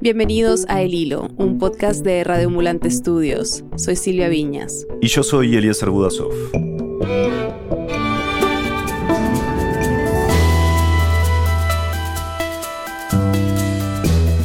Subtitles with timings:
[0.00, 3.64] Bienvenidos a El Hilo, un podcast de Radio Mulante Estudios.
[3.76, 4.86] Soy Silvia Viñas.
[5.00, 6.32] Y yo soy Eliezer Budasov.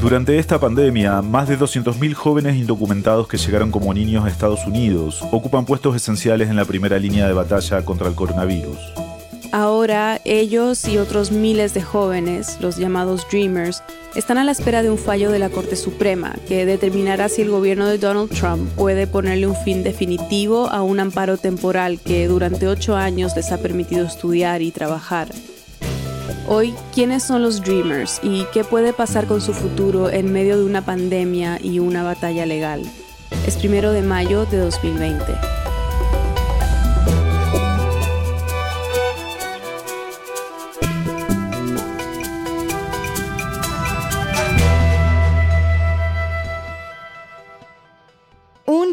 [0.02, 5.22] Durante esta pandemia, más de 200.000 jóvenes indocumentados que llegaron como niños a Estados Unidos
[5.32, 8.78] ocupan puestos esenciales en la primera línea de batalla contra el coronavirus.
[9.52, 13.82] Ahora ellos y otros miles de jóvenes, los llamados Dreamers,
[14.16, 17.50] están a la espera de un fallo de la Corte Suprema que determinará si el
[17.50, 22.68] gobierno de Donald Trump puede ponerle un fin definitivo a un amparo temporal que durante
[22.68, 25.30] ocho años les ha permitido estudiar y trabajar.
[26.50, 30.66] Hoy, ¿quiénes son los Dreamers y qué puede pasar con su futuro en medio de
[30.66, 32.84] una pandemia y una batalla legal?
[33.46, 35.57] Es primero de mayo de 2020.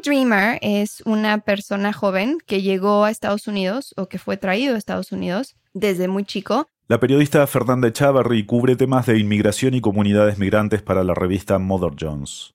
[0.05, 4.78] Dreamer es una persona joven que llegó a Estados Unidos o que fue traído a
[4.78, 6.69] Estados Unidos desde muy chico.
[6.86, 11.92] La periodista Fernanda Echavarri cubre temas de inmigración y comunidades migrantes para la revista Mother
[11.98, 12.52] Jones.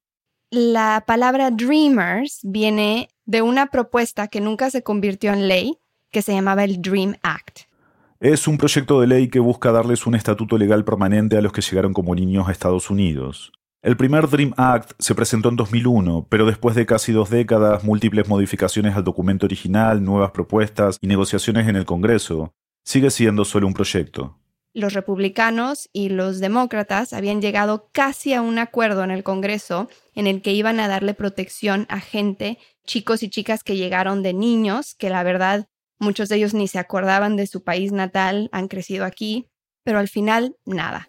[0.51, 5.77] La palabra dreamers viene de una propuesta que nunca se convirtió en ley,
[6.11, 7.61] que se llamaba el Dream Act.
[8.19, 11.61] Es un proyecto de ley que busca darles un estatuto legal permanente a los que
[11.61, 13.51] llegaron como niños a Estados Unidos.
[13.81, 18.27] El primer Dream Act se presentó en 2001, pero después de casi dos décadas, múltiples
[18.27, 23.73] modificaciones al documento original, nuevas propuestas y negociaciones en el Congreso, sigue siendo solo un
[23.73, 24.37] proyecto.
[24.73, 30.27] Los republicanos y los demócratas habían llegado casi a un acuerdo en el Congreso en
[30.27, 34.93] el que iban a darle protección a gente, chicos y chicas que llegaron de niños,
[34.93, 35.69] que la verdad
[35.99, 39.47] muchos de ellos ni se acordaban de su país natal, han crecido aquí,
[39.85, 41.07] pero al final nada.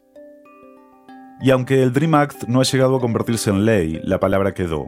[1.42, 4.84] Y aunque el Dream Act no ha llegado a convertirse en ley, la palabra quedó.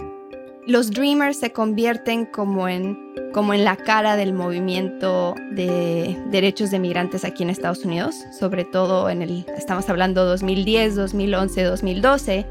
[0.67, 2.99] Los Dreamers se convierten como en,
[3.33, 8.67] como en la cara del movimiento de derechos de migrantes aquí en Estados Unidos, sobre
[8.67, 12.47] todo en el, estamos hablando 2010, 2011, 2012.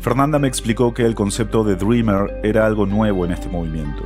[0.00, 4.04] Fernanda me explicó que el concepto de Dreamer era algo nuevo en este movimiento.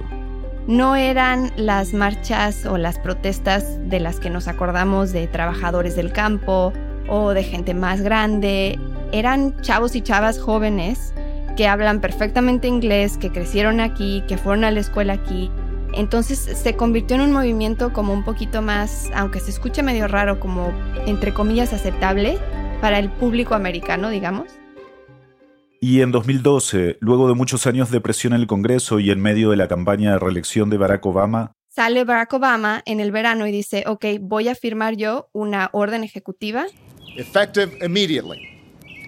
[0.68, 6.12] No eran las marchas o las protestas de las que nos acordamos de trabajadores del
[6.12, 6.72] campo
[7.08, 8.78] o de gente más grande
[9.12, 11.12] eran chavos y chavas jóvenes
[11.56, 15.50] que hablan perfectamente inglés, que crecieron aquí, que fueron a la escuela aquí.
[15.94, 20.38] Entonces se convirtió en un movimiento como un poquito más, aunque se escuche medio raro,
[20.38, 20.72] como
[21.06, 22.38] entre comillas aceptable
[22.82, 24.52] para el público americano, digamos.
[25.80, 29.50] Y en 2012, luego de muchos años de presión en el Congreso y en medio
[29.50, 33.52] de la campaña de reelección de Barack Obama, sale Barack Obama en el verano y
[33.52, 36.66] dice, ok, voy a firmar yo una orden ejecutiva.
[37.16, 38.55] Effective immediately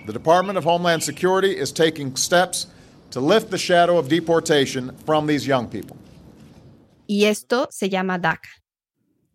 [0.08, 2.66] the Department of Homeland Security is taking steps
[3.10, 5.96] to lift the shadow of deportation from these young people.
[7.06, 8.48] Y esto se llama DACA.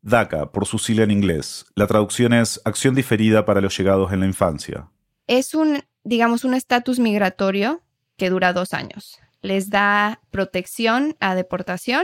[0.01, 1.65] DACA, por su sigla en inglés.
[1.75, 4.89] La traducción es Acción Diferida para los Llegados en la Infancia.
[5.27, 7.81] Es un, digamos, un estatus migratorio
[8.17, 9.19] que dura dos años.
[9.41, 12.03] Les da protección a deportación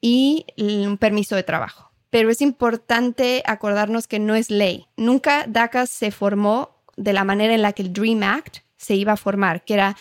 [0.00, 1.92] y un permiso de trabajo.
[2.10, 4.86] Pero es importante acordarnos que no es ley.
[4.96, 9.12] Nunca DACA se formó de la manera en la que el Dream Act se iba
[9.12, 9.96] a formar, que era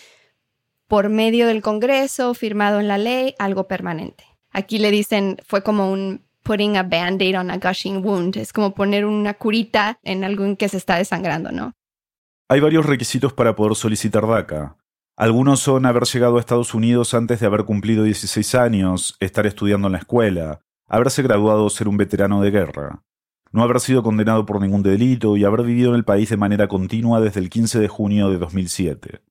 [0.88, 4.26] por medio del Congreso, firmado en la ley, algo permanente.
[4.52, 8.74] Aquí le dicen, fue como un putting a band-aid on a gushing wound, es como
[8.74, 11.74] poner una curita en algo en que se está desangrando, ¿no?
[12.50, 14.76] Hay varios requisitos para poder solicitar DACA.
[15.16, 19.88] Algunos son haber llegado a Estados Unidos antes de haber cumplido 16 años, estar estudiando
[19.88, 23.04] en la escuela, haberse graduado o ser un veterano de guerra
[23.54, 26.68] no haber sido condenado por ningún delito y haber vivido en el país de manera
[26.68, 29.22] continua desde el 15 de junio de 2007.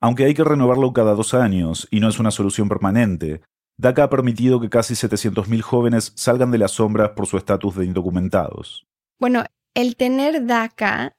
[0.00, 3.40] Aunque hay que renovarlo cada dos años y no es una solución permanente,
[3.78, 7.84] DACA ha permitido que casi 700.000 jóvenes salgan de las sombras por su estatus de
[7.84, 8.84] indocumentados.
[9.18, 11.16] Bueno, el tener DACA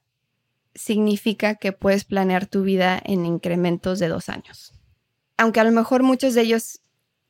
[0.74, 4.74] significa que puedes planear tu vida en incrementos de dos años.
[5.38, 6.80] Aunque a lo mejor muchos de ellos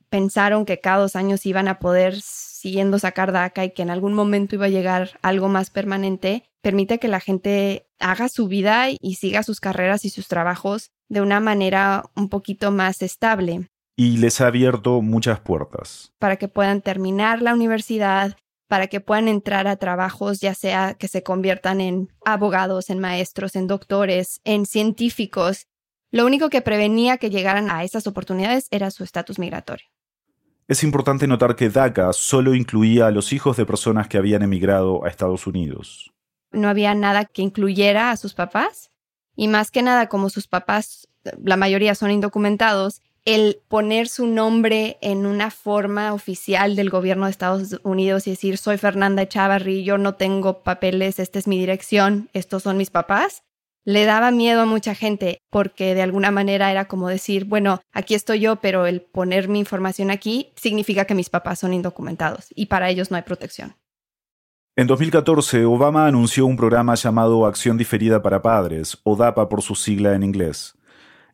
[0.09, 2.21] pensaron que cada dos años iban a poder
[2.65, 6.99] siguiendo sacar DACA y que en algún momento iba a llegar algo más permanente, permite
[6.99, 11.41] que la gente haga su vida y siga sus carreras y sus trabajos de una
[11.41, 13.69] manera un poquito más estable.
[13.99, 16.15] Y les ha abierto muchas puertas.
[16.19, 18.35] Para que puedan terminar la universidad,
[18.67, 23.57] para que puedan entrar a trabajos, ya sea que se conviertan en abogados, en maestros,
[23.57, 25.67] en doctores, en científicos.
[26.11, 29.87] Lo único que prevenía que llegaran a esas oportunidades era su estatus migratorio.
[30.67, 35.05] Es importante notar que DACA solo incluía a los hijos de personas que habían emigrado
[35.05, 36.11] a Estados Unidos.
[36.53, 38.91] No había nada que incluyera a sus papás.
[39.37, 41.09] Y más que nada, como sus papás,
[41.43, 47.31] la mayoría son indocumentados, el poner su nombre en una forma oficial del gobierno de
[47.31, 52.29] Estados Unidos y decir, soy Fernanda Echavarri, yo no tengo papeles, esta es mi dirección,
[52.35, 53.43] estos son mis papás,
[53.85, 58.15] le daba miedo a mucha gente porque de alguna manera era como decir, bueno, aquí
[58.15, 62.67] estoy yo, pero el poner mi información aquí significa que mis papás son indocumentados y
[62.67, 63.77] para ellos no hay protección.
[64.77, 69.77] En 2014, Obama anunció un programa llamado Acción Diferida para Padres, o DAPA por su
[69.77, 70.77] sigla en inglés.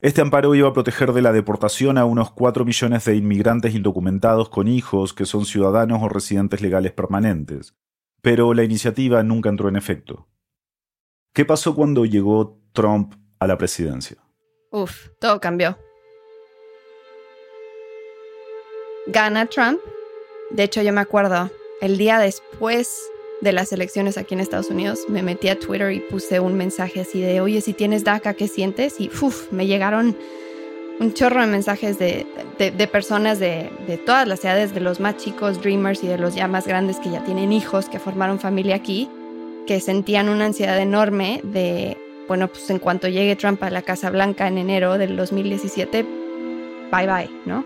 [0.02, 4.50] Este amparo iba a proteger de la deportación a unos 4 millones de inmigrantes indocumentados
[4.50, 7.74] con hijos que son ciudadanos o residentes legales permanentes.
[8.20, 10.26] Pero la iniciativa nunca entró en efecto.
[11.32, 14.16] ¿Qué pasó cuando llegó Trump a la presidencia?
[14.72, 15.78] Uf, todo cambió.
[19.06, 19.78] Gana Trump.
[20.50, 21.48] De hecho, yo me acuerdo,
[21.80, 22.92] el día después
[23.40, 27.00] de las elecciones aquí en Estados Unidos, me metí a Twitter y puse un mensaje
[27.00, 29.00] así de, oye, si tienes DACA, ¿qué sientes?
[29.00, 30.16] Y uf, me llegaron
[30.98, 32.26] un chorro de mensajes de,
[32.90, 36.48] personas de, de, todas las edades, de los más chicos, dreamers, y de los ya
[36.48, 39.08] más grandes que ya tienen hijos, que formaron familia aquí,
[39.70, 41.96] que sentían una ansiedad enorme de,
[42.26, 46.04] bueno, pues en cuanto llegue Trump a la Casa Blanca en enero del 2017,
[46.90, 47.64] bye bye, ¿no?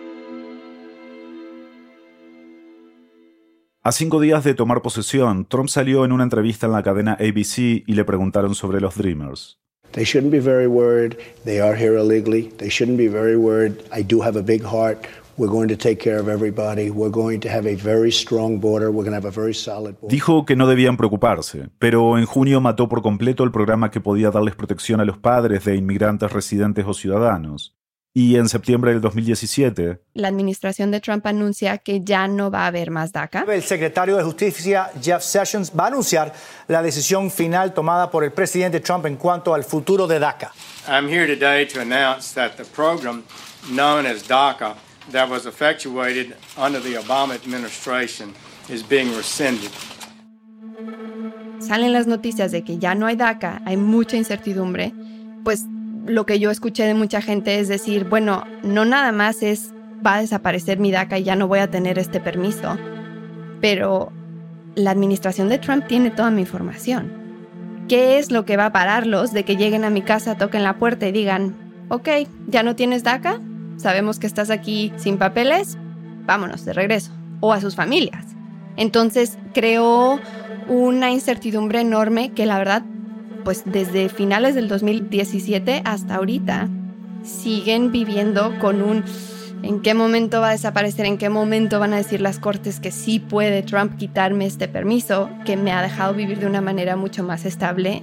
[3.82, 7.58] A cinco días de tomar posesión, Trump salió en una entrevista en la cadena ABC
[7.86, 9.58] y le preguntaron sobre los Dreamers.
[9.92, 11.16] They shouldn't be very worried.
[11.46, 12.52] They are here illegally.
[12.58, 13.76] They shouldn't be very worried.
[13.90, 15.06] I do have a big heart.
[15.36, 16.90] We're going to take care of everybody.
[16.90, 18.92] We're going to have a very strong border.
[18.92, 20.14] We're going to have a very solid border.
[20.14, 24.30] Dijo que no debían preocuparse, pero en junio mató por completo el programa que podía
[24.30, 27.74] darles protección a los padres de inmigrantes residentes o ciudadanos.
[28.16, 32.66] Y en septiembre del 2017, la administración de Trump anuncia que ya no va a
[32.68, 33.44] haber más DACA.
[33.48, 36.32] El secretario de Justicia, Jeff Sessions, va a anunciar
[36.68, 40.52] la decisión final tomada por el presidente Trump en cuanto al futuro de DACA.
[40.86, 43.24] I'm here today to announce that the program
[43.68, 44.76] known as DACA
[45.12, 48.32] that was effectuated under the Obama administration
[48.68, 49.70] is being rescinded.
[51.60, 54.92] Salen las noticias de que ya no hay DACA, hay mucha incertidumbre,
[55.44, 55.64] pues
[56.06, 59.72] lo que yo escuché de mucha gente es decir, bueno, no nada más es
[60.04, 62.76] va a desaparecer mi DACA y ya no voy a tener este permiso,
[63.60, 64.12] pero
[64.74, 67.12] la administración de Trump tiene toda mi información.
[67.88, 70.78] ¿Qué es lo que va a pararlos de que lleguen a mi casa, toquen la
[70.78, 71.54] puerta y digan,
[71.88, 72.08] ok,
[72.46, 73.40] ya no tienes DACA,
[73.76, 75.78] sabemos que estás aquí sin papeles,
[76.26, 78.24] vámonos de regreso, o a sus familias?
[78.76, 80.20] Entonces creó
[80.68, 82.82] una incertidumbre enorme que la verdad
[83.44, 86.68] pues desde finales del 2017 hasta ahorita
[87.22, 89.04] siguen viviendo con un
[89.62, 92.90] en qué momento va a desaparecer, en qué momento van a decir las cortes que
[92.90, 97.24] sí puede Trump quitarme este permiso, que me ha dejado vivir de una manera mucho
[97.24, 98.02] más estable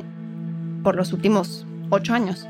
[0.81, 2.47] por los últimos ocho años.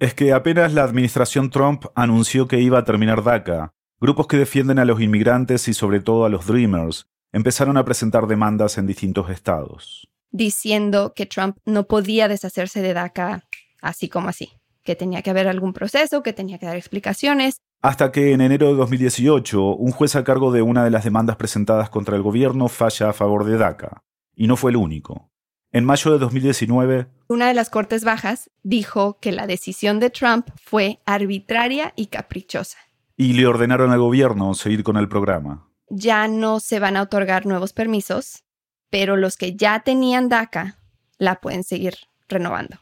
[0.00, 4.78] Es que apenas la administración Trump anunció que iba a terminar DACA, grupos que defienden
[4.78, 9.28] a los inmigrantes y sobre todo a los Dreamers empezaron a presentar demandas en distintos
[9.28, 13.44] estados diciendo que Trump no podía deshacerse de DACA
[13.80, 14.50] así como así,
[14.82, 17.60] que tenía que haber algún proceso, que tenía que dar explicaciones.
[17.80, 21.36] Hasta que en enero de 2018, un juez a cargo de una de las demandas
[21.36, 24.02] presentadas contra el gobierno falla a favor de DACA.
[24.34, 25.30] Y no fue el único.
[25.72, 30.48] En mayo de 2019, una de las Cortes Bajas dijo que la decisión de Trump
[30.62, 32.78] fue arbitraria y caprichosa.
[33.16, 35.68] Y le ordenaron al gobierno seguir con el programa.
[35.90, 38.44] Ya no se van a otorgar nuevos permisos
[38.90, 40.78] pero los que ya tenían DACA
[41.18, 41.94] la pueden seguir
[42.28, 42.76] renovando.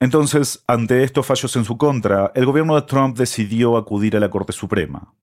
[0.00, 4.30] Entonces, ante estos fallos en su contra, el gobierno de Trump decidió acudir a la
[4.30, 5.14] Corte Suprema.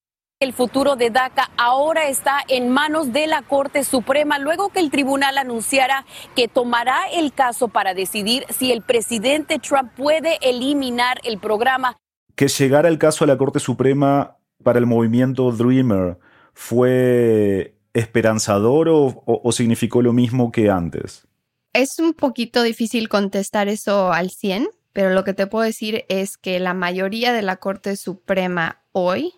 [0.42, 4.90] El futuro de DACA ahora está en manos de la Corte Suprema luego que el
[4.90, 11.40] tribunal anunciara que tomará el caso para decidir si el presidente Trump puede eliminar el
[11.40, 11.98] programa.
[12.36, 16.20] Que llegara el caso a la Corte Suprema para el movimiento Dreamer
[16.54, 21.28] fue esperanzador o, significó lo mismo que antes?
[21.74, 26.38] Es un poquito difícil contestar eso al 100, pero lo que te puedo decir es
[26.38, 29.34] que la mayoría de la Corte Suprema hoy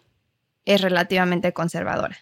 [0.74, 2.18] es relativamente conservadora.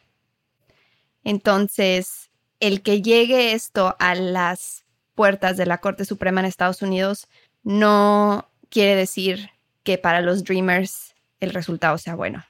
[1.24, 2.30] Entonces,
[2.60, 7.28] el que llegue esto a las puertas de la Corte Suprema en Estados Unidos
[7.64, 9.50] no quiere decir
[9.84, 12.46] que para los Dreamers el resultado sea bueno.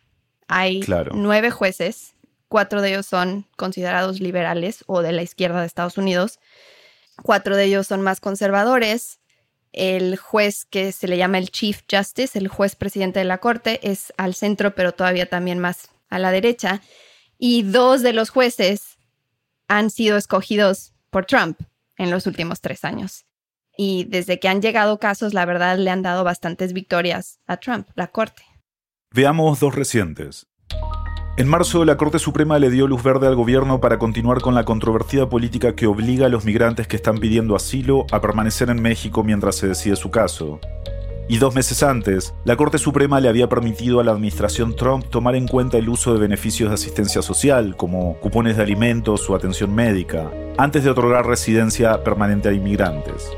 [0.48, 0.82] Hay
[1.14, 2.14] nueve jueces
[2.50, 6.40] Cuatro de ellos son considerados liberales o de la izquierda de Estados Unidos.
[7.22, 9.19] Cuatro de ellos son más conservadores.
[9.72, 13.80] El juez que se le llama el Chief Justice, el juez presidente de la Corte,
[13.90, 16.82] es al centro, pero todavía también más a la derecha.
[17.38, 18.98] Y dos de los jueces
[19.68, 21.60] han sido escogidos por Trump
[21.98, 23.26] en los últimos tres años.
[23.78, 27.88] Y desde que han llegado casos, la verdad le han dado bastantes victorias a Trump,
[27.96, 28.44] la Corte.
[29.12, 30.48] Veamos dos recientes.
[31.40, 34.66] En marzo, la Corte Suprema le dio luz verde al gobierno para continuar con la
[34.66, 39.24] controvertida política que obliga a los migrantes que están pidiendo asilo a permanecer en México
[39.24, 40.60] mientras se decide su caso.
[41.30, 45.38] Y dos meses antes, la Corte Suprema le había permitido a la administración Trump tomar
[45.38, 49.74] en cuenta el uso de beneficios de asistencia social, como cupones de alimentos o atención
[49.74, 53.32] médica, antes de otorgar residencia permanente a inmigrantes.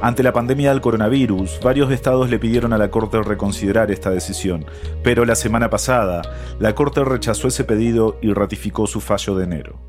[0.00, 4.64] Ante la pandemia del coronavirus, varios estados le pidieron a la Corte reconsiderar esta decisión,
[5.02, 6.22] pero la semana pasada,
[6.60, 9.80] la Corte rechazó ese pedido y ratificó su fallo de enero.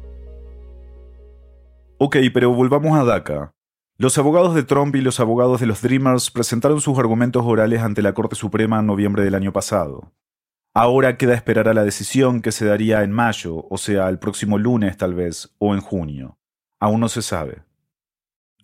[2.00, 3.54] Ok, pero volvamos a DACA.
[3.98, 8.02] Los abogados de Trump y los abogados de los Dreamers presentaron sus argumentos orales ante
[8.02, 10.12] la Corte Suprema en noviembre del año pasado.
[10.74, 14.58] Ahora queda esperar a la decisión que se daría en mayo, o sea, el próximo
[14.58, 16.40] lunes tal vez, o en junio.
[16.80, 17.64] Aún no se sabe.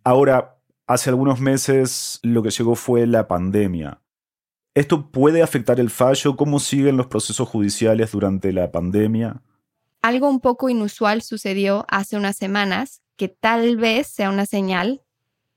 [0.04, 0.55] Ahora,
[0.88, 4.02] Hace algunos meses lo que llegó fue la pandemia.
[4.76, 6.36] ¿Esto puede afectar el fallo?
[6.36, 9.42] ¿Cómo siguen los procesos judiciales durante la pandemia?
[10.04, 15.02] Algo un poco inusual sucedió hace unas semanas que tal vez sea una señal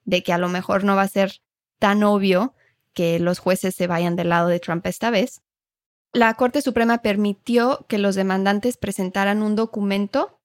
[0.05, 1.43] de que a lo mejor no va a ser
[1.79, 2.55] tan obvio
[2.95, 5.43] que los jueces se vayan del lado de Trump esta vez.
[6.15, 10.38] La Corte Suprema permitió que los demandantes presentaran un documento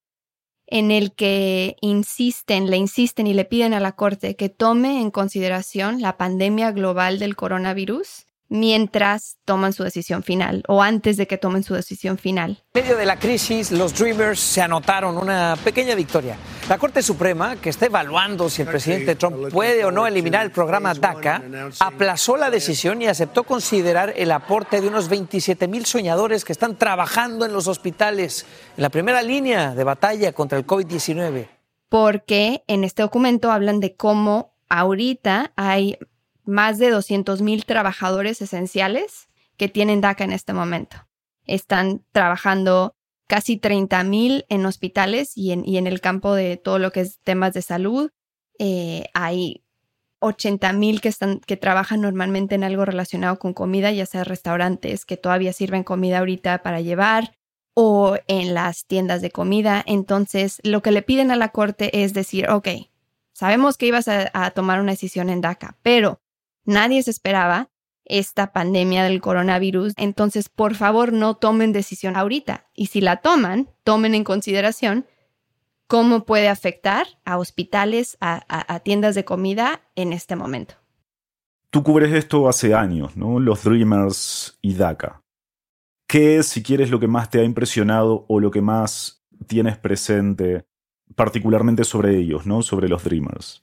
[0.67, 5.11] en el que insisten, le insisten y le piden a la Corte que tome en
[5.11, 11.39] consideración la pandemia global del coronavirus mientras toman su decisión final o antes de que
[11.39, 12.63] tomen su decisión final.
[12.75, 16.37] En medio de la crisis, los Dreamers se anotaron una pequeña victoria.
[16.69, 20.51] La Corte Suprema, que está evaluando si el presidente Trump puede o no eliminar el
[20.51, 21.41] programa DACA,
[21.79, 26.77] aplazó la decisión y aceptó considerar el aporte de unos 27 mil soñadores que están
[26.77, 28.45] trabajando en los hospitales,
[28.77, 31.47] en la primera línea de batalla contra el COVID-19.
[31.89, 35.97] Porque en este documento hablan de cómo ahorita hay
[36.45, 40.97] más de 200 mil trabajadores esenciales que tienen DACA en este momento.
[41.45, 42.95] Están trabajando
[43.27, 47.01] casi 30 mil en hospitales y en, y en, el campo de todo lo que
[47.01, 48.11] es temas de salud.
[48.59, 49.63] Eh, hay
[50.19, 55.05] 80 mil que, están, que trabajan normalmente en algo relacionado con comida, ya sea restaurantes
[55.05, 57.33] que todavía sirven comida ahorita para llevar
[57.73, 59.83] o en las tiendas de comida.
[59.85, 62.67] Entonces, lo que le piden a la corte es decir, ok,
[63.33, 66.21] sabemos que ibas a tomar una decisión en DACA, pero
[66.65, 67.69] Nadie se esperaba
[68.05, 73.69] esta pandemia del coronavirus, entonces por favor no tomen decisión ahorita y si la toman,
[73.83, 75.05] tomen en consideración
[75.87, 80.75] cómo puede afectar a hospitales, a, tiendas de comida en este momento.
[81.69, 83.39] Tú cubres esto hace años, ¿no?
[83.39, 85.23] Los Dreamers y DACA.
[86.07, 89.77] ¿Qué es, si quieres, lo que más te ha impresionado o lo que más tienes
[89.77, 90.65] presente,
[91.15, 92.61] particularmente sobre ellos, ¿no?
[92.61, 93.62] Sobre los Dreamers.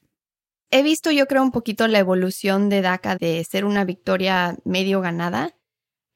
[0.71, 5.01] He visto yo creo un poquito la evolución de DACA de ser una victoria medio
[5.01, 5.57] ganada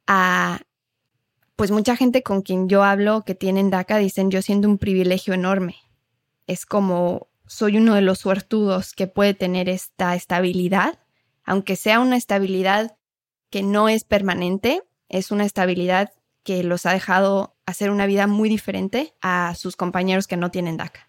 [0.06, 0.61] a
[1.56, 5.34] pues mucha gente con quien yo hablo que tienen DACA dicen yo siento un privilegio
[5.34, 5.76] enorme.
[6.46, 10.99] Es como soy uno de los suertudos que puede tener esta estabilidad,
[11.44, 12.96] aunque sea una estabilidad
[13.50, 18.49] que no es permanente, es una estabilidad que los ha dejado hacer una vida muy
[18.49, 21.08] diferente a sus compañeros que no tienen DACA.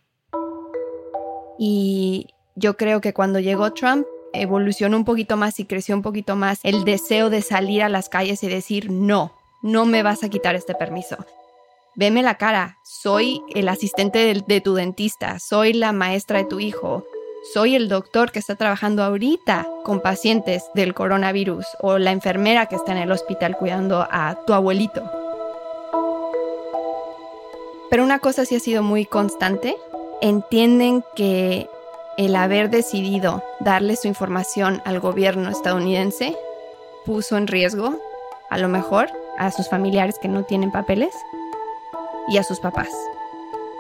[1.58, 6.36] Y yo creo que cuando llegó Trump evolucionó un poquito más y creció un poquito
[6.36, 10.30] más el deseo de salir a las calles y decir, no, no me vas a
[10.30, 11.18] quitar este permiso.
[11.96, 17.06] Veme la cara, soy el asistente de, tu dentista, soy la maestra de tu hijo,
[17.54, 22.76] soy el doctor que está trabajando ahorita con pacientes del coronavirus o la enfermera que
[22.76, 25.10] está en el hospital cuidando a tu abuelito.
[27.90, 29.78] Pero una cosa sí ha sido muy constante,
[30.22, 31.70] entienden que
[32.18, 36.36] el haber decidido darle su información al gobierno estadounidense
[37.06, 38.00] puso en riesgo,
[38.50, 41.14] a lo mejor, a sus familiares que no tienen papeles
[42.30, 42.90] y a sus papás.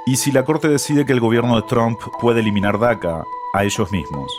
[0.05, 3.23] ¿Y si la Corte decide que el gobierno de Trump puede eliminar DACA
[3.53, 4.31] a ellos mismos?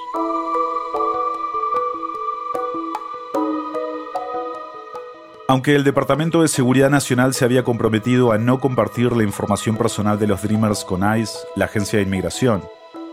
[5.48, 10.18] Aunque el Departamento de Seguridad Nacional se había comprometido a no compartir la información personal
[10.18, 12.62] de los Dreamers con ICE, la agencia de inmigración,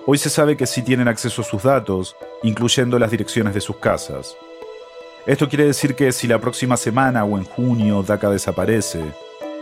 [0.05, 3.77] Hoy se sabe que sí tienen acceso a sus datos, incluyendo las direcciones de sus
[3.77, 4.35] casas.
[5.25, 9.01] Esto quiere decir que si la próxima semana o en junio DACA desaparece,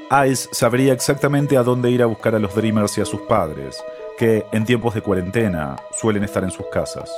[0.10, 3.84] ICE sabría exactamente a dónde ir a buscar a los Dreamers y a sus padres,
[4.18, 7.12] que en tiempos de cuarentena suelen estar en sus casas.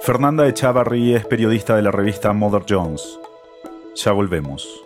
[0.00, 3.20] Fernanda Echavarri es periodista de la revista Mother Jones.
[3.94, 4.85] Ya volvemos.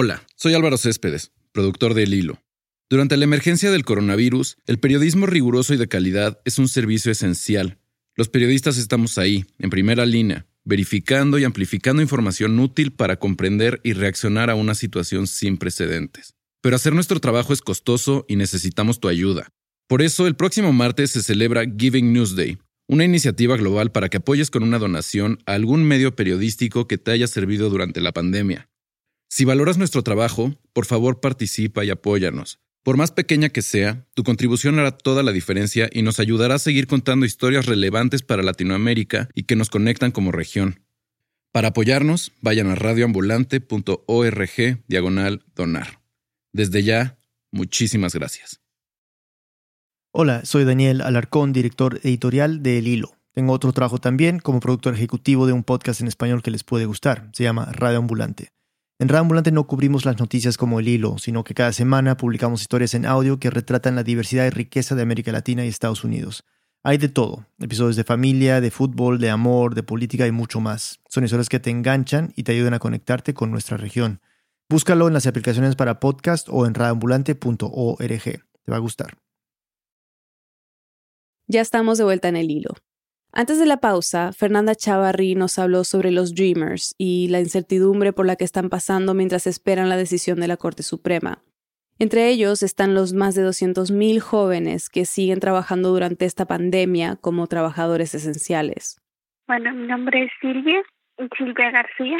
[0.00, 2.40] Hola, soy Álvaro Céspedes, productor de El Hilo.
[2.88, 7.80] Durante la emergencia del coronavirus, el periodismo riguroso y de calidad es un servicio esencial.
[8.14, 13.92] Los periodistas estamos ahí, en primera línea, verificando y amplificando información útil para comprender y
[13.92, 16.36] reaccionar a una situación sin precedentes.
[16.60, 19.48] Pero hacer nuestro trabajo es costoso y necesitamos tu ayuda.
[19.88, 24.52] Por eso, el próximo martes se celebra Giving Newsday, una iniciativa global para que apoyes
[24.52, 28.68] con una donación a algún medio periodístico que te haya servido durante la pandemia.
[29.28, 32.58] Si valoras nuestro trabajo, por favor participa y apóyanos.
[32.82, 36.58] Por más pequeña que sea, tu contribución hará toda la diferencia y nos ayudará a
[36.58, 40.80] seguir contando historias relevantes para Latinoamérica y que nos conectan como región.
[41.52, 46.00] Para apoyarnos, vayan a radioambulante.org diagonal donar.
[46.54, 47.18] Desde ya,
[47.50, 48.62] muchísimas gracias.
[50.10, 53.12] Hola, soy Daniel Alarcón, director editorial de El Hilo.
[53.32, 56.86] Tengo otro trabajo también como productor ejecutivo de un podcast en español que les puede
[56.86, 57.28] gustar.
[57.34, 58.52] Se llama Radio Ambulante.
[59.00, 62.62] En Radio Ambulante no cubrimos las noticias como el hilo, sino que cada semana publicamos
[62.62, 66.44] historias en audio que retratan la diversidad y riqueza de América Latina y Estados Unidos.
[66.82, 70.98] Hay de todo, episodios de familia, de fútbol, de amor, de política y mucho más.
[71.08, 74.20] Son historias que te enganchan y te ayudan a conectarte con nuestra región.
[74.68, 78.22] Búscalo en las aplicaciones para podcast o en radioambulante.org.
[78.24, 79.16] Te va a gustar.
[81.46, 82.74] Ya estamos de vuelta en el hilo.
[83.38, 88.26] Antes de la pausa, Fernanda Chavarri nos habló sobre los Dreamers y la incertidumbre por
[88.26, 91.40] la que están pasando mientras esperan la decisión de la Corte Suprema.
[92.00, 97.46] Entre ellos están los más de 200.000 jóvenes que siguen trabajando durante esta pandemia como
[97.46, 99.00] trabajadores esenciales.
[99.46, 100.82] Bueno, mi nombre es Silvia,
[101.38, 102.18] Silvia García.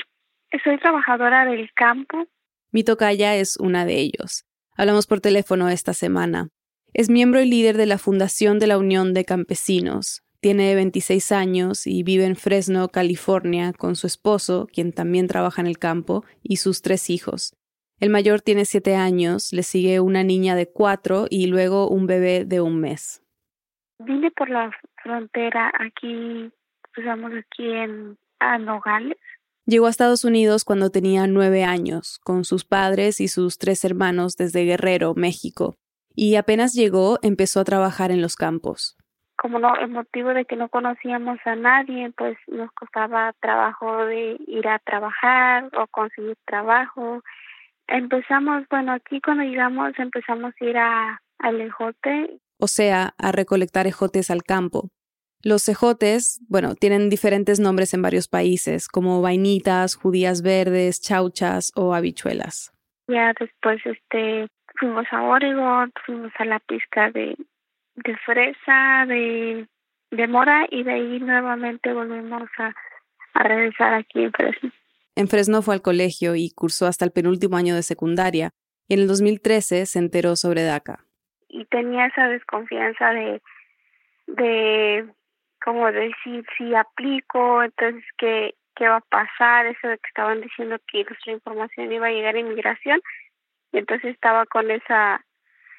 [0.63, 2.29] Soy trabajadora del campo.
[2.71, 4.45] Mi tocaya es una de ellos.
[4.77, 6.51] Hablamos por teléfono esta semana.
[6.95, 11.87] Es miembro y líder de la Fundación de la Unión de Campesinos, tiene 26 años
[11.87, 16.57] y vive en Fresno, California, con su esposo, quien también trabaja en el campo, y
[16.57, 17.57] sus tres hijos.
[17.99, 22.45] El mayor tiene 7 años, le sigue una niña de 4 y luego un bebé
[22.45, 23.23] de un mes.
[23.99, 24.71] Vine por la
[25.03, 26.53] frontera aquí,
[26.97, 28.17] estamos aquí en
[28.65, 29.19] Nogales.
[29.67, 34.37] Llegó a Estados Unidos cuando tenía nueve años, con sus padres y sus tres hermanos
[34.37, 35.77] desde Guerrero, México,
[36.15, 38.98] y apenas llegó empezó a trabajar en los campos
[39.39, 44.37] como no el motivo de que no conocíamos a nadie pues nos costaba trabajo de
[44.47, 47.23] ir a trabajar o conseguir trabajo.
[47.87, 52.41] Empezamos bueno aquí cuando llegamos empezamos a ir a al ejote.
[52.59, 54.91] O sea a recolectar ejotes al campo.
[55.45, 61.95] Los ejotes, bueno, tienen diferentes nombres en varios países, como vainitas, judías verdes, chauchas o
[61.95, 62.73] habichuelas.
[63.07, 64.49] Ya después este
[64.81, 67.37] fuimos a Oregon, fuimos a la pista de
[68.05, 69.67] de fresa, de,
[70.11, 72.75] de mora y de ahí nuevamente volvimos a,
[73.35, 74.71] a regresar aquí en Fresno.
[75.15, 78.51] En Fresno fue al colegio y cursó hasta el penúltimo año de secundaria
[78.89, 81.05] y en el 2013 se enteró sobre DACA.
[81.49, 83.43] Y tenía esa desconfianza de,
[84.27, 85.09] de
[85.65, 90.79] como decir, si aplico, entonces qué, qué va a pasar, eso de que estaban diciendo
[90.91, 93.01] que nuestra información iba a llegar a inmigración,
[93.73, 95.25] y entonces estaba con esa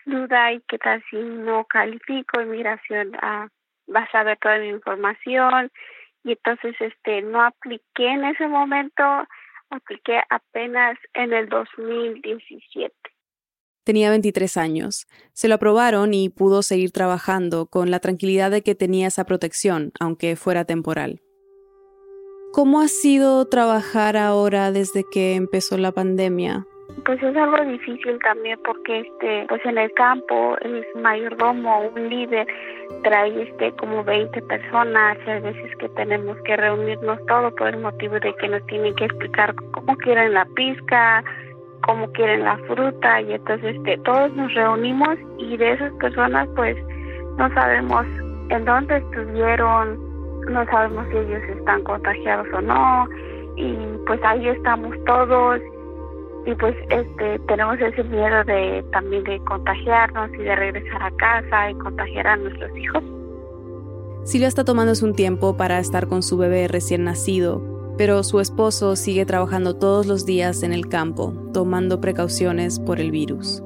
[0.05, 3.47] duda y qué tal si no califico inmigración ah,
[3.93, 5.71] a toda mi información
[6.23, 9.03] y entonces este no apliqué en ese momento
[9.69, 12.93] apliqué apenas en el 2017
[13.89, 15.07] Tenía 23 años.
[15.33, 19.93] Se lo aprobaron y pudo seguir trabajando con la tranquilidad de que tenía esa protección,
[19.99, 21.23] aunque fuera temporal.
[22.53, 26.67] ¿Cómo ha sido trabajar ahora desde que empezó la pandemia?
[27.05, 32.47] Pues es algo difícil también porque este pues en el campo el mayordomo, un líder
[33.03, 38.15] trae este como 20 personas hay veces que tenemos que reunirnos todo por el motivo
[38.19, 41.23] de que nos tienen que explicar cómo quieren la pizca,
[41.85, 46.75] cómo quieren la fruta y entonces este todos nos reunimos y de esas personas pues
[47.38, 48.05] no sabemos
[48.49, 49.99] en dónde estuvieron,
[50.51, 53.07] no sabemos si ellos están contagiados o no
[53.55, 55.62] y pues ahí estamos todos
[56.49, 61.71] y pues este tenemos ese miedo de también de contagiarnos y de regresar a casa
[61.71, 63.03] y contagiar a nuestros hijos.
[64.23, 68.95] Silvia está tomándose un tiempo para estar con su bebé recién nacido, pero su esposo
[68.95, 73.63] sigue trabajando todos los días en el campo, tomando precauciones por el virus.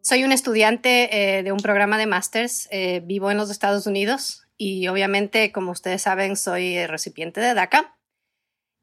[0.00, 4.46] Soy un estudiante eh, de un programa de másters, eh, vivo en los Estados Unidos
[4.56, 7.97] y obviamente, como ustedes saben, soy recipiente de DACA.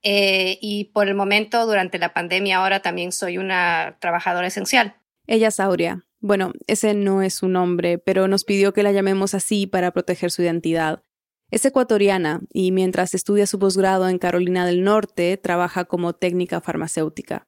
[0.08, 4.96] Eh, y por el momento, durante la pandemia, ahora también soy una trabajadora esencial.
[5.26, 6.06] Ella es Aurea.
[6.20, 10.30] Bueno, ese no es su nombre, pero nos pidió que la llamemos así para proteger
[10.30, 11.02] su identidad.
[11.50, 17.48] Es ecuatoriana y mientras estudia su posgrado en Carolina del Norte, trabaja como técnica farmacéutica.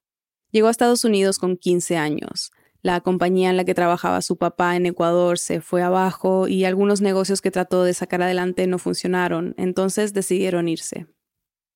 [0.49, 2.51] Llegó a Estados Unidos con 15 años.
[2.81, 7.01] La compañía en la que trabajaba su papá en Ecuador se fue abajo y algunos
[7.01, 11.05] negocios que trató de sacar adelante no funcionaron, entonces decidieron irse.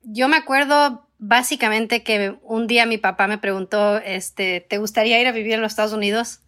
[0.03, 5.27] Yo me acuerdo básicamente que un día mi papá me preguntó, este, ¿te gustaría ir
[5.27, 6.41] a vivir en los Estados Unidos?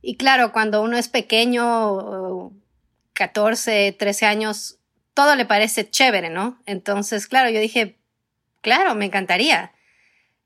[0.00, 2.52] Y claro, cuando uno es pequeño,
[3.12, 4.78] 14, 13 años,
[5.12, 6.58] todo le parece chévere, ¿no?
[6.64, 7.98] Entonces, claro, yo dije,
[8.62, 9.72] claro, me encantaría.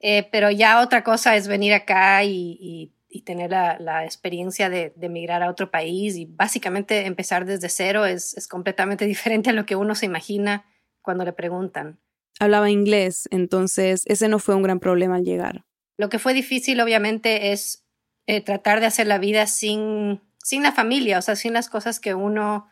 [0.00, 2.90] Eh, pero ya otra cosa es venir acá y,
[3.24, 9.06] tener la, experiencia de, emigrar a otro país y básicamente empezar desde cero es completamente
[9.06, 10.64] diferente a lo que uno se imagina
[11.00, 12.00] cuando le preguntan.
[12.40, 15.64] Hablaba inglés, entonces ese no fue un gran problema al llegar.
[15.96, 17.84] Lo que fue difícil, obviamente, es
[18.26, 22.00] eh, tratar de hacer la vida sin, sin la familia, o sea, sin las cosas
[22.00, 22.68] que uno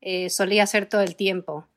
[0.00, 1.68] eh, solía hacer todo el tiempo.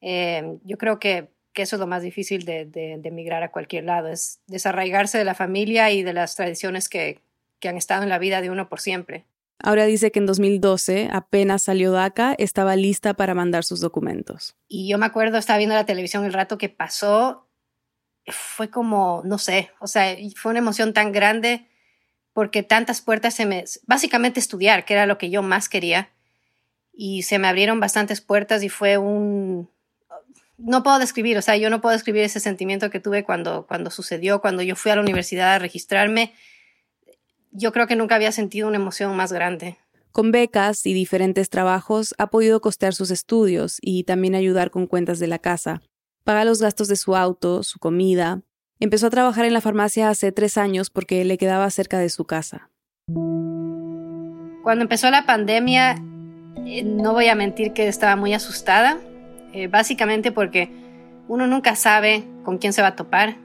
[0.00, 4.08] Eh, yo creo que, eso es lo más difícil de, de, emigrar a cualquier lado,
[4.08, 7.20] es desarraigarse de la familia y de las tradiciones que,
[7.60, 9.24] que han estado en la vida de uno por siempre.
[9.58, 14.56] Ahora dice que en 2012, apenas salió DACA, estaba lista para mandar sus documentos.
[14.68, 17.48] Y yo me acuerdo, estaba viendo la televisión el rato que pasó,
[18.26, 21.68] fue como, no sé, o sea, fue una emoción tan grande
[22.32, 23.64] porque tantas puertas se me...
[23.86, 26.10] Básicamente estudiar, que era lo que yo más quería
[26.92, 29.70] y se me abrieron bastantes puertas y fue un...
[30.56, 33.90] No puedo describir, o sea, yo no puedo describir ese sentimiento que tuve cuando, cuando
[33.90, 36.32] sucedió, cuando yo fui a la universidad a registrarme.
[37.56, 39.78] Yo creo que nunca había sentido una emoción más grande.
[40.10, 45.20] Con becas y diferentes trabajos ha podido costear sus estudios y también ayudar con cuentas
[45.20, 45.80] de la casa.
[46.24, 48.42] Paga los gastos de su auto, su comida.
[48.80, 52.24] Empezó a trabajar en la farmacia hace tres años porque le quedaba cerca de su
[52.24, 52.70] casa.
[53.06, 56.02] Cuando empezó la pandemia,
[56.66, 58.98] eh, no voy a mentir que estaba muy asustada,
[59.52, 60.70] eh, básicamente porque
[61.28, 63.36] uno nunca sabe con quién se va a topar.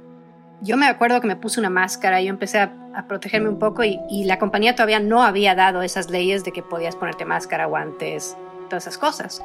[0.62, 2.74] Yo me acuerdo que me puse una máscara y yo empecé a,
[3.08, 6.98] protegerme un poco y, la compañía todavía no había dado esas leyes de que podías
[6.98, 8.36] ponerte máscara, guantes,
[8.69, 9.41] todas esas cosas.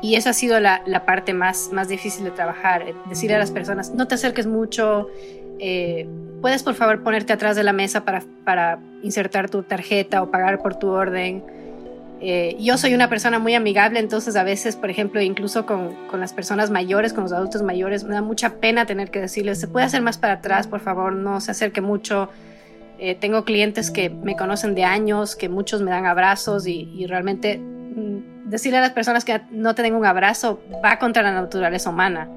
[0.00, 3.50] Y esa ha sido la, parte más, más difícil de trabajar, eh, decirle a las
[3.50, 5.08] personas, no te acerques mucho,
[6.40, 10.62] puedes por favor ponerte atrás de la mesa para, para insertar tu tarjeta o pagar
[10.62, 11.44] por tu orden
[12.24, 16.20] eh, yo soy una persona muy amigable, entonces a veces, por ejemplo, incluso con, con,
[16.20, 19.66] las personas mayores, con los adultos mayores, me da mucha pena tener que decirles, ¿se
[19.66, 21.14] puede hacer más para atrás, por favor?
[21.14, 22.30] No se acerque mucho.
[23.00, 27.58] Eh, tengo clientes que me conocen de años, que muchos me dan abrazos y, realmente
[27.58, 31.90] mm, decirle a las personas que no te den un abrazo va contra la naturaleza
[31.90, 32.28] humana.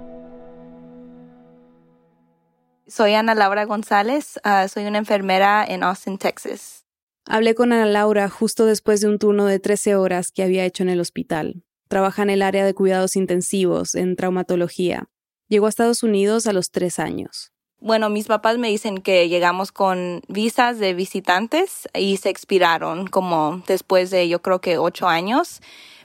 [2.88, 6.85] Soy Ana Laura González, uh, soy una enfermera en Austin, Texas.
[7.28, 10.84] Hablé con Ana Laura justo después de un turno de 13 horas que había hecho
[10.84, 11.64] en el hospital.
[11.88, 15.10] Trabaja en el área de cuidados intensivos, en traumatología.
[15.48, 17.52] Llegó a Estados Unidos a los tres años.
[17.80, 23.64] Bueno, mis papás me dicen que llegamos con visas de visitantes y se expiraron como
[23.68, 25.62] después de yo creo que ocho años,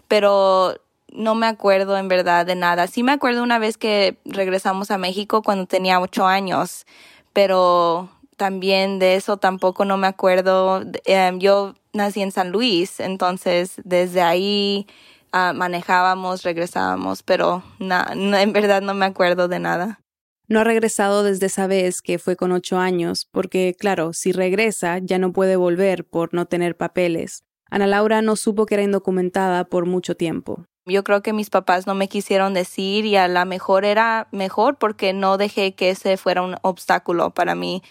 [0.09, 0.77] pero
[1.13, 2.87] no me acuerdo en verdad de nada.
[2.87, 6.87] Sí me acuerdo una vez que regresamos a México cuando tenía ocho años,
[7.33, 10.83] pero también de eso tampoco no me acuerdo.
[11.05, 14.87] Em, yo nací en San Luis, entonces desde ahí
[15.31, 20.01] ah, manejábamos, regresábamos, pero en verdad no me acuerdo de nada.
[20.49, 25.01] No ha regresado desde esa vez que fue con ocho años, porque claro, si regresa
[25.01, 27.45] ya no puede volver por no tener papeles.
[27.71, 30.65] Ana Laura no supo que era indocumentada por mucho tiempo.
[30.87, 34.79] Yo creo que mis papás no me quisieron decir y a la mejor era mejor
[34.79, 37.83] porque no dejé que ese fuera un obstáculo para mí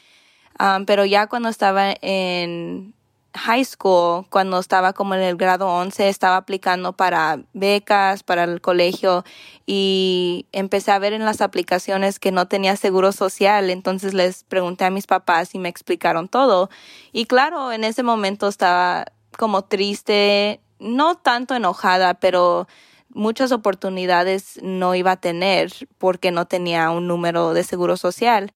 [0.85, 2.93] Pero ya cuando estaba en
[3.33, 8.59] high school, cuando estaba como en el grado 11, estaba aplicando para becas, para el
[8.59, 9.23] colegio
[9.65, 13.69] y empecé a ver en las aplicaciones que no tenía seguro social.
[13.69, 16.69] Entonces les pregunté a mis papás y me explicaron todo.
[17.11, 19.05] Y claro, en ese momento estaba
[19.37, 22.67] como triste, no tanto enojada, pero
[23.09, 28.51] muchas oportunidades no iba a tener porque no tenía un número de seguro social.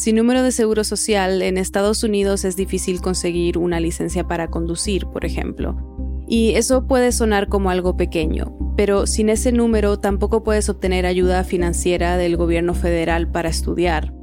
[0.00, 5.04] Sin número de seguro social, en Estados Unidos es difícil conseguir una licencia para conducir,
[5.04, 5.76] por ejemplo.
[6.26, 11.44] Y eso puede sonar como algo pequeño, pero sin ese número tampoco puedes obtener ayuda
[11.44, 14.14] financiera del gobierno federal para estudiar.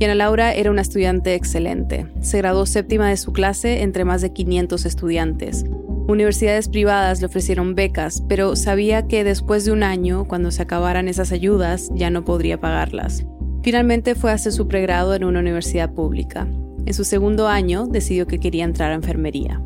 [0.00, 2.08] Y Ana Laura era una estudiante excelente.
[2.20, 5.64] Se graduó séptima de su clase entre más de 500 estudiantes.
[6.08, 11.06] Universidades privadas le ofrecieron becas, pero sabía que después de un año, cuando se acabaran
[11.06, 13.24] esas ayudas, ya no podría pagarlas.
[13.62, 16.46] Finalmente fue a hacer su pregrado en una universidad pública.
[16.86, 19.60] En su segundo año decidió que quería entrar a enfermería.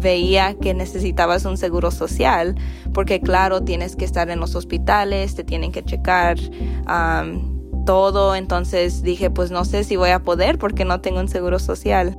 [0.00, 2.54] veía que necesitabas un seguro social,
[2.92, 6.38] porque claro, tienes que estar en los hospitales, te tienen que checar
[7.86, 11.58] todo, entonces dije, pues no sé si voy a poder porque no tengo un seguro
[11.58, 12.18] social.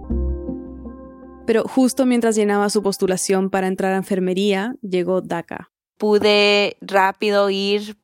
[1.45, 5.71] Pero justo mientras llenaba su postulación para entrar a enfermería, llegó DACA.
[5.97, 7.97] Pude rápido ir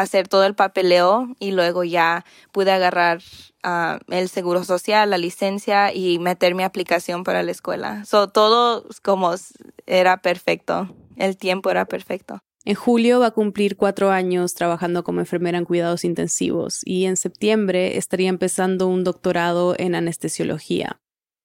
[0.00, 3.20] hacer todo el papeleo y luego ya pude agarrar
[3.62, 8.04] ah, el seguro social, la licencia y meter mi aplicación para la escuela.
[8.04, 9.34] So, todo como
[9.86, 12.40] era perfecto, el tiempo era perfecto.
[12.66, 17.18] En julio va a cumplir cuatro años trabajando como enfermera en cuidados intensivos y en
[17.18, 20.98] septiembre estaría empezando un doctorado en anestesiología.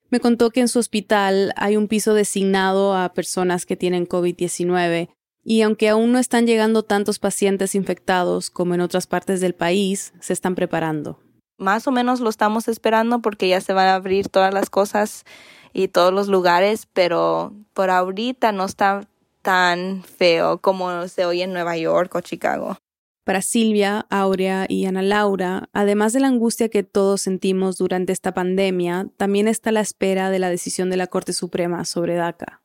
[0.10, 5.10] Me contó que en su hospital hay un piso designado a personas que tienen COVID-19
[5.44, 10.14] y aunque aún no están llegando tantos pacientes infectados como en otras partes del país,
[10.20, 11.20] se están preparando.
[11.58, 15.26] Más o menos lo estamos esperando porque ya se van a abrir todas las cosas
[15.74, 19.08] y todos los lugares, pero por ahorita no está
[19.42, 22.78] tan feo como se oye en Nueva York o Chicago.
[23.26, 28.34] Para Silvia, Aurea y Ana Laura, además de la angustia que todos sentimos durante esta
[28.34, 32.62] pandemia, también está la espera de la decisión de la Corte Suprema sobre DACA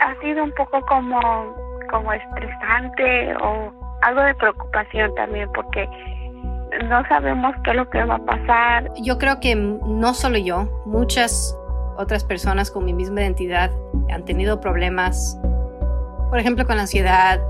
[0.00, 1.20] ha sido un poco como,
[1.90, 5.88] como estresante o algo de preocupación también porque
[6.88, 8.90] no sabemos qué es lo que va a pasar.
[9.02, 11.56] Yo creo que no solo yo, muchas
[11.96, 13.70] otras personas con mi misma identidad
[14.12, 15.38] han tenido problemas,
[16.30, 17.40] por ejemplo, con la ansiedad,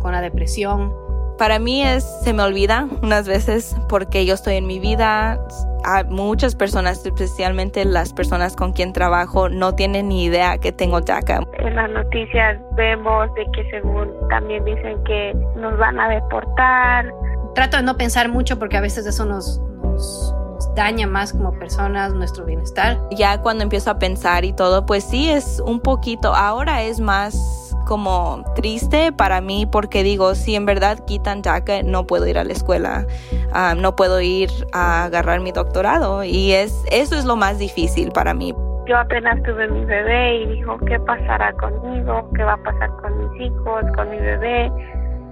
[0.00, 0.92] con la depresión,
[1.38, 5.40] para mí es, se me olvida unas veces porque yo estoy en mi vida.
[5.84, 11.00] A muchas personas, especialmente las personas con quien trabajo, no tienen ni idea que tengo
[11.00, 11.42] DACA.
[11.58, 17.12] En las noticias vemos de que según también dicen que nos van a deportar.
[17.54, 20.34] Trato de no pensar mucho porque a veces eso nos, nos
[20.74, 22.98] daña más como personas nuestro bienestar.
[23.10, 27.74] Ya cuando empiezo a pensar y todo, pues sí es un poquito, ahora es más
[27.86, 32.44] como triste para mí porque digo, si en verdad quitan DACA, no puedo ir a
[32.44, 33.06] la escuela,
[33.54, 38.12] ah, no puedo ir a agarrar mi doctorado y es eso es lo más difícil
[38.12, 38.54] para mí.
[38.86, 42.28] Yo apenas tuve mi bebé y dijo, ¿qué pasará conmigo?
[42.36, 44.70] ¿Qué va a pasar con mis hijos, con mi bebé?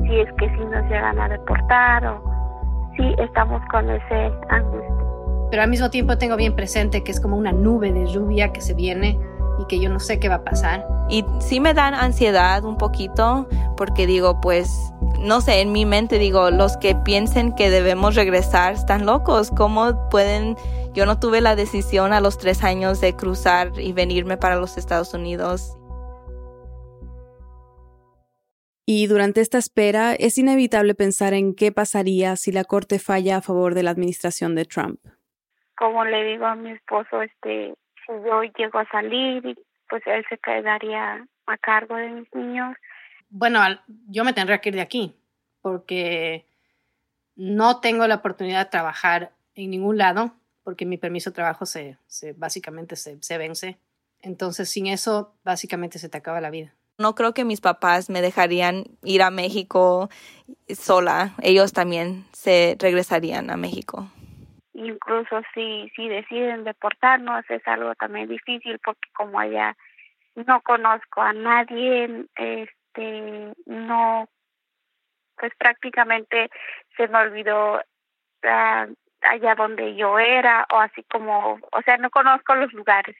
[0.04, 2.22] Si es que si nos llegan a deportar o
[2.96, 5.02] si estamos con ese angustia.
[5.50, 8.62] Pero al mismo tiempo tengo bien presente que es como una nube de lluvia que
[8.62, 9.18] se viene
[9.58, 10.86] y que yo no sé qué va a pasar.
[11.08, 16.18] Y sí me dan ansiedad un poquito porque digo, pues, no sé, en mi mente
[16.18, 19.50] digo, los que piensen que debemos regresar están locos.
[19.50, 20.56] ¿Cómo pueden?
[20.94, 24.76] Yo no tuve la decisión a los tres años de cruzar y venirme para los
[24.76, 25.76] Estados Unidos.
[28.84, 33.40] Y durante esta espera es inevitable pensar en qué pasaría si la Corte falla a
[33.40, 35.00] favor de la administración de Trump.
[35.78, 37.74] Como le digo a mi esposo, este,
[38.20, 42.76] si yo llego a salir, pues él se quedaría a cargo de mis niños.
[43.28, 43.60] Bueno,
[44.08, 45.14] yo me tendría que ir de aquí
[45.60, 46.46] porque
[47.36, 50.32] no tengo la oportunidad de trabajar en ningún lado
[50.64, 53.78] porque mi permiso de trabajo se, se básicamente se, se vence.
[54.20, 56.72] Entonces, sin eso, básicamente se te acaba la vida.
[56.98, 60.08] No creo que mis papás me dejarían ir a México
[60.68, 61.34] sola.
[61.42, 64.08] Ellos también se regresarían a México
[64.74, 69.76] incluso si si deciden deportarnos es algo también difícil porque como allá
[70.34, 74.28] no conozco a nadie este no
[75.36, 76.50] pues prácticamente
[76.96, 82.54] se me olvidó uh, allá donde yo era o así como o sea no conozco
[82.54, 83.16] los lugares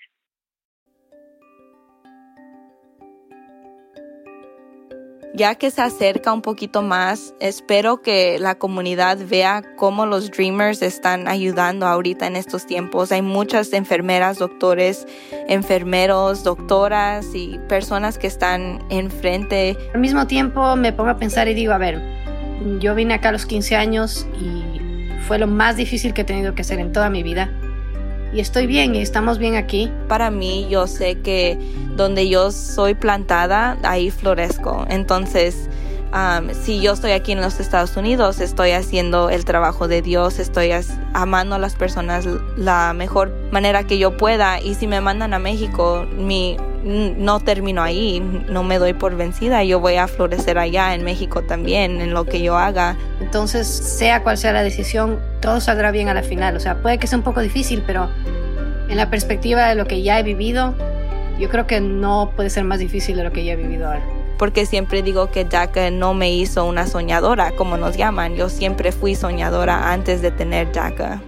[5.35, 10.83] Ya que se acerca un poquito más, espero que la comunidad vea cómo los Dreamers
[10.83, 13.13] están ayudando ahorita en estos tiempos.
[13.13, 15.07] Hay muchas enfermeras, doctores,
[15.49, 19.79] enfermeros, doctoras y personas que están enfrente.
[19.95, 22.03] Al mismo tiempo me pongo a pensar y digo, a ver,
[22.79, 26.55] yo vine acá a los 15 años y fue lo más difícil que he tenido
[26.55, 27.51] que hacer en toda mi vida
[28.33, 29.91] y estoy bien y estamos bien aquí.
[30.09, 31.59] Para mí, yo sé que
[31.97, 34.87] donde yo soy plantada, ahí florezco.
[34.89, 35.69] Entonces,
[36.63, 40.71] si yo estoy aquí en los Estados Unidos, estoy haciendo el trabajo de Dios, estoy
[41.15, 44.61] amando a las personas la mejor manera que yo pueda.
[44.61, 49.63] Y si me mandan a México, mi, no termino ahí, no me doy por vencida,
[49.65, 52.97] yo voy a florecer allá en México también, en lo que yo haga.
[53.21, 56.57] Entonces, sea cual sea la decisión, todo saldrá bien a la final.
[56.57, 58.09] O sea, puede que sea un poco difícil, pero
[58.89, 60.75] en la perspectiva de lo que ya he vivido,
[61.39, 64.03] yo creo que no puede ser más difícil de lo que ya he vivido ahora.
[64.39, 68.35] Porque siempre digo que DACA no me hizo una soñadora, como nos llaman.
[68.35, 71.23] Yo siempre fui soñadora antes de tener DACA.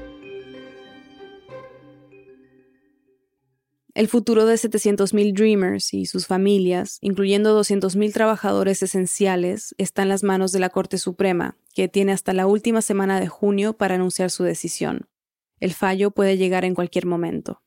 [3.95, 10.25] El futuro de 700.000 Dreamers y sus familias, incluyendo 200.000 trabajadores esenciales, está en las
[10.25, 14.33] manos de la Corte Suprema, que tiene hasta la última semana de junio para anunciar
[14.33, 15.07] su decisión.
[15.61, 17.63] El fallo puede llegar en cualquier momento.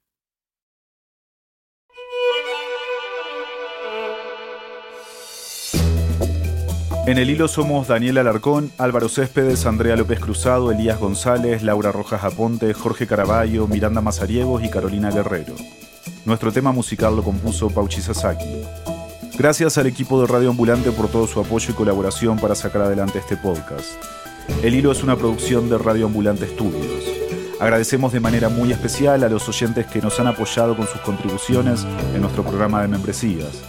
[7.05, 12.25] En el hilo somos Daniel Alarcón, Álvaro Céspedes, Andrea López Cruzado, Elías González, Laura Rojas
[12.25, 15.55] Aponte, Jorge Caraballo, Miranda Mazariegos y Carolina Guerrero.
[16.27, 18.61] Nuestro tema musical lo compuso Pauchi Sasaki.
[19.37, 23.19] Gracias al equipo de Radio Ambulante por todo su apoyo y colaboración para sacar adelante
[23.19, 23.93] este podcast.
[24.61, 27.05] El hilo es una producción de Radio Ambulante Estudios.
[27.61, 31.87] Agradecemos de manera muy especial a los oyentes que nos han apoyado con sus contribuciones
[32.13, 33.63] en nuestro programa de membresías.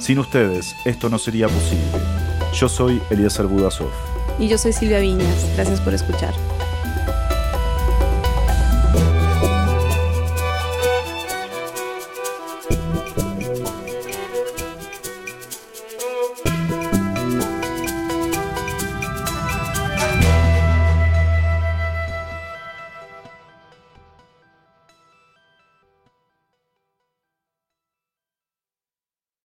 [0.00, 2.00] Sin ustedes, esto no sería posible.
[2.52, 3.92] Yo soy Eliezer Budasov.
[4.40, 5.46] Y yo soy Silvia Viñas.
[5.54, 6.34] Gracias por escuchar.